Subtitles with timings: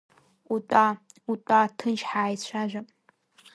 [0.53, 0.85] Утәа,
[1.31, 2.87] утәа, ҭынч ҳааицәажәап…